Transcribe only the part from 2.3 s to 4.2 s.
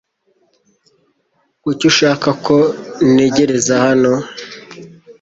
ko ntegereza hano?